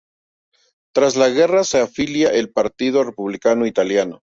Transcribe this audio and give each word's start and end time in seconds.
Tras 0.95 1.15
la 1.15 1.29
guerra 1.29 1.63
se 1.63 1.77
afilia 1.79 2.29
al 2.31 2.49
Partido 2.49 3.03
Republicano 3.03 3.67
Italiano. 3.67 4.23